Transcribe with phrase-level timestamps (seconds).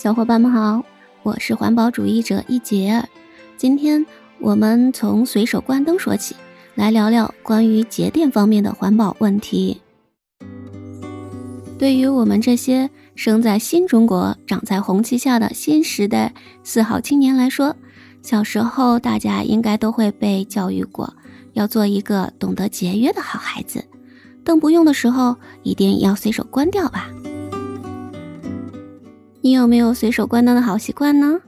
[0.00, 0.82] 小伙伴们好，
[1.22, 3.06] 我是环保主义者一杰。
[3.58, 4.06] 今天
[4.38, 6.34] 我们从随手关灯说起，
[6.74, 9.82] 来聊聊关于节电方面的环保问题。
[11.78, 16.32] 对于我们这些生在新中国、长在红旗下的新时代
[16.64, 17.76] 四好青年来说，
[18.22, 21.12] 小时候大家应该都会被教育过，
[21.52, 23.84] 要做一个懂得节约的好孩子。
[24.44, 27.10] 灯不用的时候，一定要随手关掉吧。
[29.42, 31.40] 你有没有随手关灯的好习惯呢？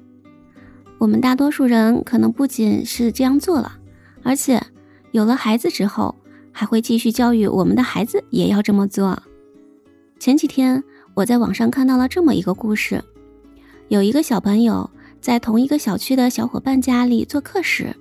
[0.99, 3.79] 我们大多数人可能不仅是这样做了，
[4.23, 4.63] 而且
[5.11, 6.15] 有了孩子之后，
[6.53, 9.23] 还会继续教育我们的孩子也要这么做。
[10.19, 10.83] 前几天
[11.13, 13.03] 我在网上看到了这么一个故事：
[13.89, 14.89] 有一个小朋友
[15.21, 17.95] 在同一个小区的小伙伴家里做客时，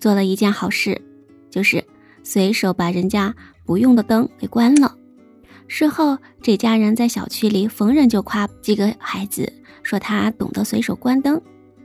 [0.00, 1.00] 做了一件好事，
[1.48, 1.84] 就是
[2.24, 3.32] 随手把人家
[3.64, 4.96] 不用的灯给关了。
[5.68, 9.52] 事后，这家人在小区里逢人就夸这个孩子，
[9.82, 11.40] 说他懂得随手关灯，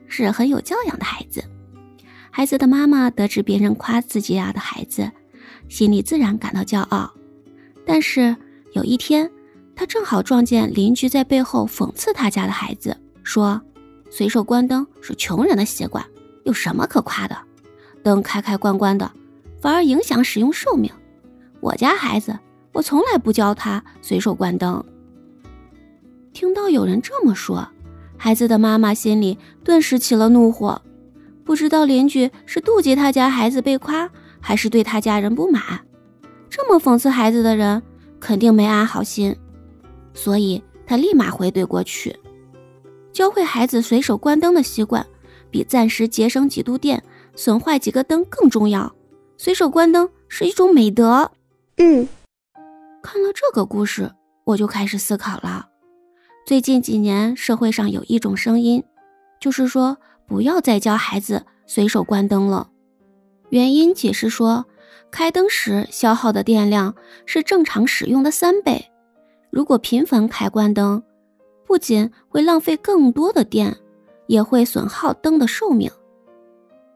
[0.08, 1.44] 是很有教养的孩子。
[2.30, 5.12] 孩子的妈妈得知别人夸自己家的孩子，
[5.68, 7.12] 心里自然感到骄傲。
[7.86, 8.36] 但是
[8.74, 9.30] 有一天，
[9.76, 13.60] 他正好撞见邻居在背后讽刺他家的孩子，说
[14.12, 16.06] ：“随手关灯是穷人的习惯，
[16.46, 17.36] 有什么可夸的？
[18.04, 19.12] 灯开开关关的，
[19.60, 20.92] 反而影响使用寿命。
[21.60, 22.38] 我家孩子。”
[22.74, 24.84] 我从来不教他随手关灯。
[26.34, 27.68] 听到有人这么说，
[28.18, 30.82] 孩子的妈妈心里顿时起了怒火。
[31.44, 35.62] 不知道邻居是妒忌他家孩子被夸，还是对他家人不满。
[36.50, 37.82] 这么讽刺孩子的人，
[38.20, 39.36] 肯定没安好心。
[40.14, 42.16] 所以他立马回怼过去，
[43.12, 45.06] 教会孩子随手关灯的习惯，
[45.50, 47.04] 比暂时节省几度电、
[47.36, 48.94] 损坏几个灯更重要。
[49.38, 51.32] 随手关灯是一种美德。
[51.78, 52.08] 嗯。
[53.02, 54.12] 看了这个故事，
[54.44, 55.68] 我就开始思考了。
[56.46, 58.84] 最近几年，社会上有一种声音，
[59.40, 62.70] 就是说不要再教孩子随手关灯了。
[63.50, 64.66] 原因解释说，
[65.10, 68.86] 开灯时消耗的电量是正常使用的三倍。
[69.50, 71.04] 如果频繁开关灯，
[71.66, 73.76] 不仅会浪费更多的电，
[74.28, 75.92] 也会损耗灯的寿命。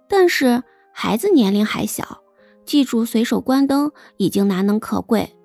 [0.07, 0.63] 但是
[0.93, 2.21] 孩子年龄还小，
[2.63, 5.35] 记住随手关灯已经难能可贵。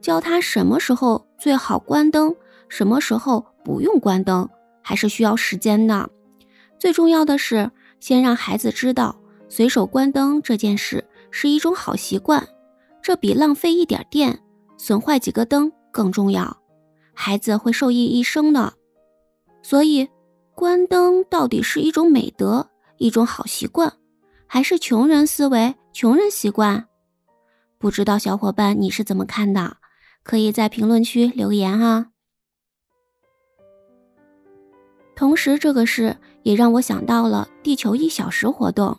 [0.00, 2.34] 教他什么时候最好关灯，
[2.68, 4.48] 什么时候不用关灯，
[4.82, 6.08] 还是需要时间的。
[6.78, 7.70] 最重要的是，
[8.00, 9.18] 先让孩子知道
[9.48, 12.46] 随手关灯这件事是一种好习惯，
[13.02, 14.40] 这比浪费一点电、
[14.76, 16.56] 损坏几个灯更重要。
[17.14, 18.74] 孩子会受益一生的。
[19.62, 20.08] 所以，
[20.54, 23.92] 关灯到底是一种美德、一种好习惯，
[24.46, 26.86] 还是穷人思维、穷人习惯？
[27.78, 29.78] 不知道小伙伴你是怎么看的？
[30.26, 32.10] 可以在评论区留言哈。
[35.14, 38.98] 同时，这个事也让我想到了地球一小时活动。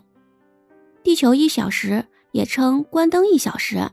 [1.02, 3.90] 地球一小时也称关灯一小时，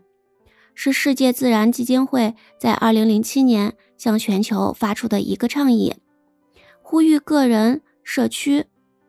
[0.74, 5.96] 是世界自然基金会在二零零七年向全球发出的一个倡议，
[6.82, 8.66] 呼吁个人、社区、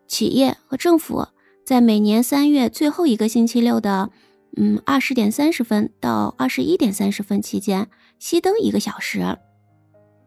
[0.08, 1.28] 企业和政府
[1.64, 4.10] 在每年三月最后一个星期六的。
[4.58, 9.38] 嗯，二十点三十分到二十一点三十分期间熄灯一个小时，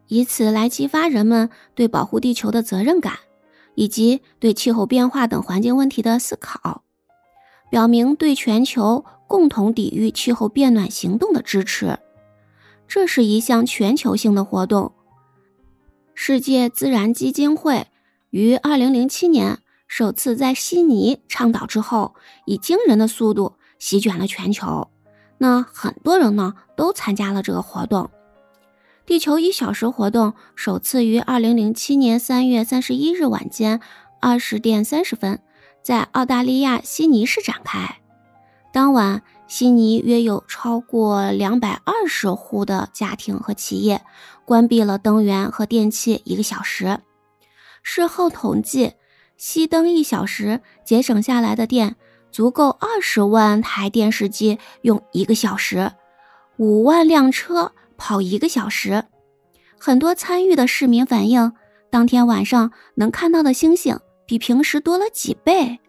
[0.08, 3.18] 以此来激发人们对保护地球的责任感，
[3.74, 6.84] 以及对气候变化等环境问题的思考，
[7.70, 11.98] 表明对全球共同抵御气候变暖行动的支持。
[12.88, 14.92] 这是一项全球性的活动。
[16.14, 17.86] 世界自然基金会
[18.30, 22.14] 于二零零七年首次在悉尼倡导之后，
[22.46, 23.54] 以惊人的速度。
[23.78, 24.90] 席卷了全球，
[25.42, 28.10] 那很多人呢都参加了这个活动。
[29.06, 33.80] 地球一小时活动首次于二零零七年三月三十一日晚间
[34.20, 35.40] 二十点三十分，
[35.82, 38.00] 在澳大利亚悉尼市展开。
[38.70, 44.02] 当晚，悉尼约有超过两百二十户的家庭和企业
[44.44, 47.00] 关闭了灯源和电器一个小时。
[47.82, 48.92] 事后统计，
[49.38, 51.96] 熄灯一小时节省下来的电。
[52.30, 55.92] 足够二十万台电视机用一个小时，
[56.56, 59.04] 五万辆车跑一个小时。
[59.78, 61.52] 很多参与的市民反映，
[61.90, 65.80] 当天晚上能看到的星星比平时多了几倍。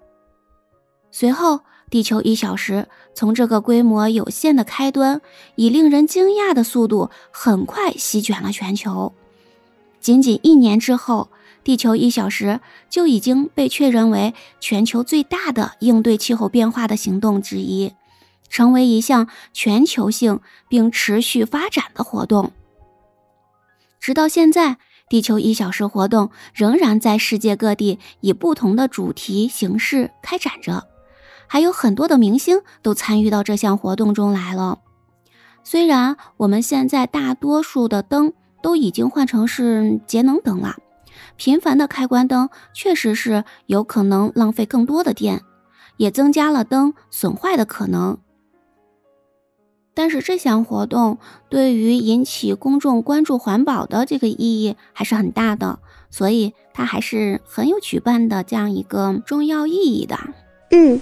[1.11, 5.21] 随后，地球一小时从这个规模有限的开端，
[5.55, 9.13] 以令人惊讶的速度，很快席卷了全球。
[9.99, 11.29] 仅仅一年之后。
[11.63, 12.59] 地球一小时
[12.89, 17.93] 就已经被确认为全球最大的应对气候变化的行动之一，
[18.49, 22.51] 成为一项全球性并持续发展的活动。
[23.99, 24.77] 直到现在，
[25.07, 30.87] 地球一小时活动仍然在世界各地以不同的主题形式开展着，
[31.47, 34.79] 还有很多的明星都参与到这项活动中来了。
[35.63, 38.33] 虽然我们现在大多数的灯
[38.63, 40.77] 都已经换成是节能灯了，
[41.37, 45.41] 频繁的开关灯确实是有可能浪费更多的电，
[45.97, 48.17] 也增加了灯损坏的可能。
[49.93, 51.17] 但是这项活动
[51.49, 55.79] 对于引起公众关注环保的这个意义还是很大的，
[56.09, 60.17] 所以它还是很有举办的这样一个重要意义的。
[60.71, 61.01] 嗯，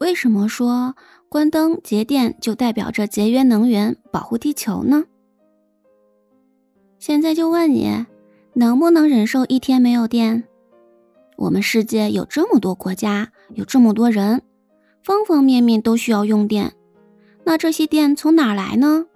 [0.00, 0.96] 为什么说
[1.28, 5.04] 关灯节电就代表着节约能源、保护地球呢？
[6.98, 8.06] 现在就问你，
[8.54, 10.44] 能不能忍受一天没有电？
[11.36, 14.42] 我们世界有这么多国家，有这么多人，
[15.04, 16.72] 方方面面都需要用电。
[17.44, 19.06] 那这些电从哪来呢？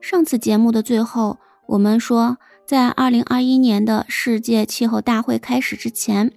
[0.00, 6.32] 上次节目的最后，我们说，在二零二一年的世界气候大会开始之前，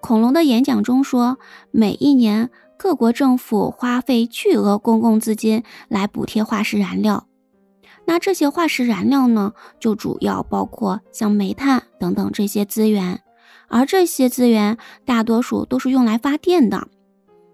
[0.00, 1.36] 恐龙的演讲中说，
[1.70, 2.48] 每一年
[2.78, 7.26] 各国政府花费巨额公共资金来补贴化石燃料。
[8.06, 13.20] 那这些化石燃料呢，就主要包括像煤炭等等这些资源。
[13.68, 16.86] 而这些资源大多数都是用来发电的。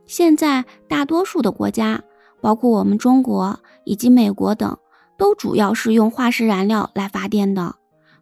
[0.06, 2.02] 现在大多数的国家，
[2.40, 4.76] 包括我们中国以及美国等，
[5.16, 7.76] 都主要是用化石燃料来发电的。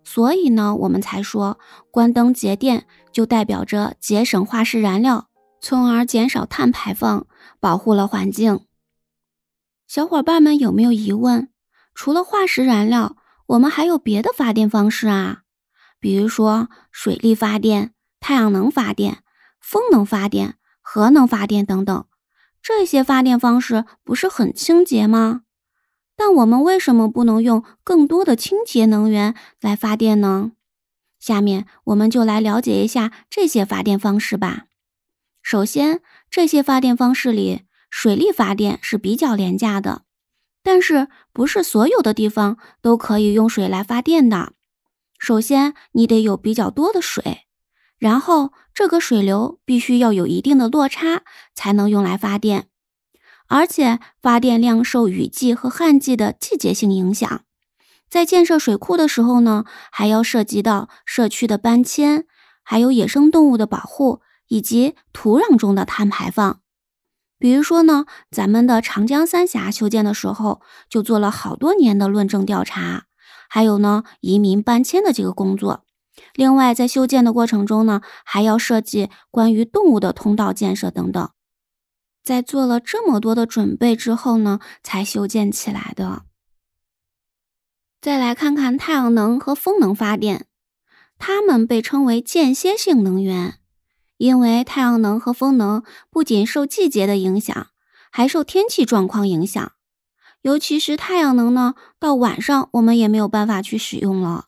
[0.04, 1.58] 所以呢，我们才说
[1.90, 5.28] 关灯节电就代表着节省化石燃料，
[5.60, 7.26] 从而减少碳排放，
[7.58, 8.60] 保护了环境。
[9.86, 11.48] 小伙伴们有没有疑问？
[11.98, 13.16] 除了化石燃料，
[13.46, 15.42] 我们还有别的发电方式啊？
[15.98, 19.24] 比如说水力发电、太阳能发电、
[19.60, 22.04] 风能发电、核能发电等等，
[22.62, 25.40] 这些发电方式不是很清洁吗？
[26.16, 30.52] 但我们为什么不能用更多的清洁能源来发电呢？
[31.18, 34.66] 下面我们就来了解一下这些发电方式吧。
[35.42, 36.00] 首先，
[36.30, 40.02] 这些发电方式里，水力发电是比较廉价的，
[40.69, 44.53] 但是不是所有的地方都可以用水来发电的。
[45.19, 47.47] 首先，你得有比较多的水，
[47.97, 51.23] 然后这个水流必须要有一定的落差，
[51.55, 52.67] 才能用来发电。
[53.47, 57.44] 而且，发电量受雨季和旱季的季节性影响。
[58.11, 62.26] 在建设水库的时候呢，还要涉及到社区的搬迁，
[62.62, 66.61] 还有野生动物的保护，以及土壤中的碳排放。
[67.38, 73.05] 比如说呢，咱们的长江三峡修建的时候，就做了好多年的论证调查。
[73.49, 75.85] 还有呢，移民搬迁的这个工作。
[76.35, 81.31] 另外，在修建的过程中呢，还要设计关于动物的通道建设等等。
[82.25, 86.25] 在做了这么多的准备之后呢，才修建起来的。
[88.00, 90.46] 再来看看太阳能和风能发电，
[91.19, 93.61] 它们被称为间歇性能源，
[94.19, 97.69] 因为太阳能和风能不仅受季节的影响，
[98.12, 99.73] 还受天气状况影响。
[100.43, 104.47] 尤其是太阳能呢，到晚上我们也没有办法去使用了。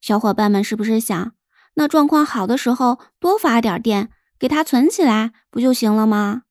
[0.00, 1.32] 小伙伴们是不是想，
[1.74, 6.42] 那状况好的时候多发点电，给它存起来不就行了吗？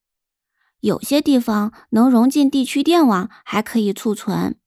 [0.80, 4.58] 有些地方能融进地区电网，还可以储存，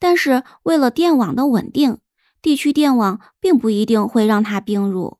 [0.00, 1.98] 但是为了电网的稳定，
[2.42, 5.19] 地区电网并不一定会让它并入。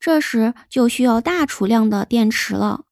[0.00, 2.86] 这时就需要大储量的电池了，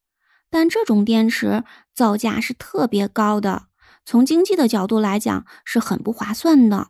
[0.50, 3.68] 但这种电池造价是特别高的。
[4.04, 6.88] 从经济的角度来讲，是很不划算的。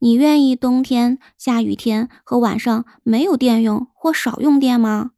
[0.00, 5.12] 你愿意冬天、下雨天和晚上没有电用或少用电吗？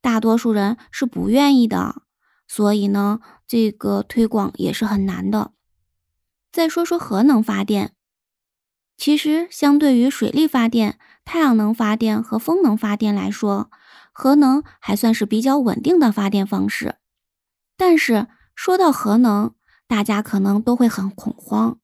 [0.00, 2.02] 大多数人是不愿意的。
[2.46, 5.52] 所以呢，这个推广也是很难的。
[6.52, 7.94] 再说说核能发电，
[9.02, 13.68] 其实相对于水力发电、太阳能发电和风能发电来说，
[14.12, 16.94] 核能还算是比较稳定的发电方式。
[17.76, 19.54] 但是说到核能，
[19.88, 21.80] 大家可能都会很恐慌，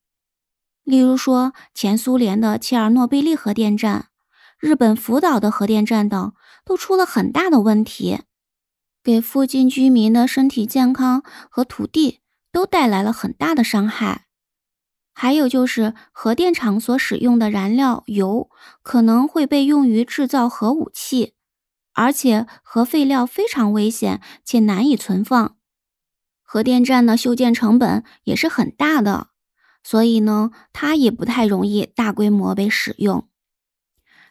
[0.84, 4.10] 例如说前苏联的切尔诺贝利核电站、
[4.60, 6.32] 日本福岛的核电站等，
[6.64, 8.20] 都出了很大的问题，
[9.02, 12.20] 给附近居民的身体健康和土地
[12.52, 14.27] 都带来了很大的伤害。
[15.20, 18.48] 还有就是核电厂所使用的燃料油
[18.82, 21.34] 可能会被用于制造核武器，
[21.92, 25.56] 而且核废料非常危险且难以存放。
[26.44, 29.30] 核电站的修建成本也是很大的，
[29.82, 33.28] 所以呢，它也不太容易大规模被使用。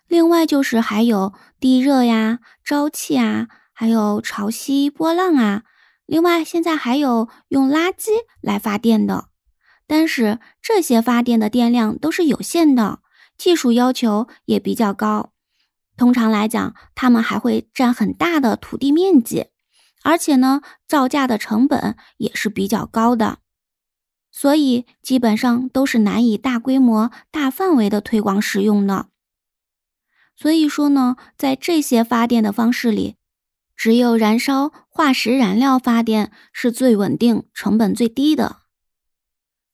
[0.08, 5.64] 另外就是还有地热呀、沼气啊，还有潮汐波浪啊。
[6.06, 9.28] 另外现在还有用垃圾来发电的，
[9.88, 13.00] 但是这些发电的电量都是有限的，
[13.38, 15.32] 技术要求也比较高。
[15.96, 19.48] 通常来讲，它们还会占很大的土地面积，
[20.04, 23.40] 而且呢，造价的成本也是比较高的，
[24.30, 29.08] 所以基本上都是难以大规模、大范围的推广使用的。
[30.36, 33.16] 所以说呢，在这些发电的方式里，
[33.76, 38.58] 只有燃烧化石燃料发电是最稳定、成本最低的。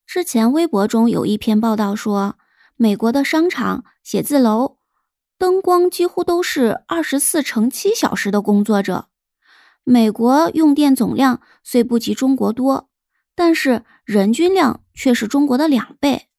[0.06, 2.36] 之前微博中有一篇报道说，
[2.76, 4.78] 美国的商场、写字楼。
[5.40, 9.08] 灯光几乎都是二十四乘七小时的工作着。
[9.84, 12.90] 美国用电总量虽不及中国多，
[13.36, 16.30] 但是人均量却是中国的两倍。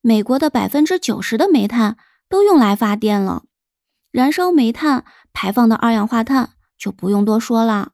[0.00, 1.98] 美国的百分之九十的煤炭
[2.30, 3.42] 都用来发电了，
[4.10, 7.92] 燃烧煤炭排放的二氧化碳就不用多说了。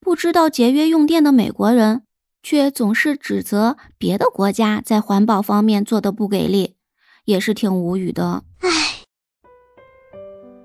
[0.00, 2.05] 不知道节约用电的美国人，
[2.48, 6.76] 却总是指责别的国家在环保方面做的不给力，
[7.24, 8.44] 也是挺无语的。
[8.60, 8.70] 唉。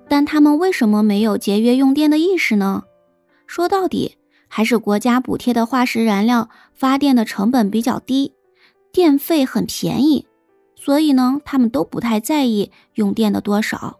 [0.07, 2.83] 但他们为什么没有节约用电的意识呢？
[3.47, 8.35] 说到底，还是国家补贴的化石燃料发电的成本比较低，
[8.93, 10.27] 电费很便宜，
[10.75, 13.97] 所以呢，他们都不太在意用电的多少。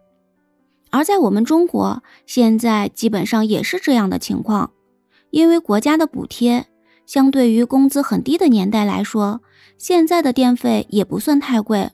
[0.91, 4.69] 而在我们中国，现在基本上也是这样的情况，
[5.31, 6.67] 因为国家的补贴
[7.11, 9.41] 相对于工资很低的年代来说，
[9.77, 11.91] 现在的电费也不算太贵。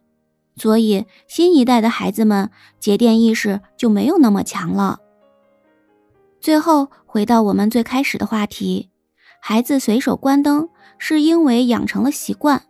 [0.58, 5.00] 所以，新一代的孩子们节电意识就没有那么强了。
[6.40, 8.92] 最后，回到我们最开始的话题，
[9.42, 10.70] 孩子随手关灯
[11.00, 12.62] 是因为养成了习惯，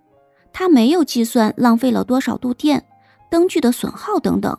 [0.54, 2.86] 他没有计算浪费了多少度电、
[3.30, 4.58] 灯具的损耗等等，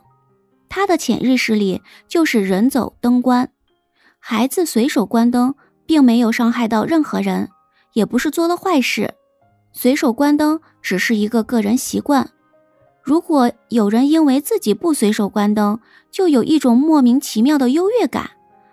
[0.69, 3.49] 他的潜意识里就是人走灯关。
[4.19, 5.55] 孩子随手关灯，
[5.87, 7.49] 并没有伤害到任何人，
[7.93, 9.13] 也不是做了坏事，
[9.71, 12.29] 随手关灯只是一个个人习惯。
[13.01, 15.79] 如果有人因为自己不随手关灯，
[16.11, 18.31] 就有一种莫名其妙的优越感，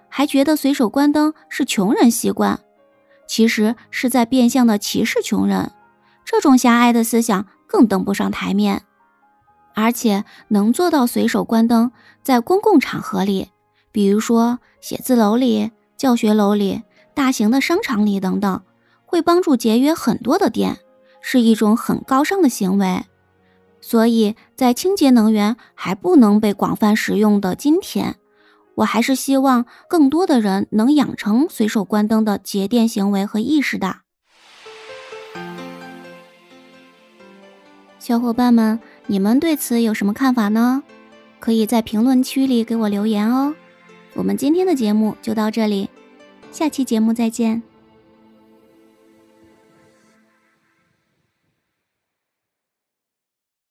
[0.09, 2.61] 还觉得随手关灯是穷人习惯，
[3.27, 5.73] 其实是在变相的歧视穷人。
[6.25, 8.83] 这种狭隘的思想更登不上台面。
[9.75, 11.93] 而且能做到随手关灯，
[12.23, 13.51] 在公共场合里，
[13.93, 16.83] 比如说写字楼里、教学楼里、
[17.15, 18.63] 大型的商场里等等，
[19.17, 20.77] 会帮助节约很多的电，
[21.23, 23.03] 是一种很高尚的行为。
[23.81, 28.17] 所以在清洁能源还不能被广泛使用的今天，
[28.75, 34.01] 我还是希望更多的人能养成随手关灯的节电行为和意识的。
[37.99, 40.83] 小伙伴们，你们对此有什么看法呢？
[41.41, 43.55] 可以在评论区里给我留言哦。
[44.13, 45.89] 我们今天的节目就到这里，
[46.53, 47.63] 下期节目再见。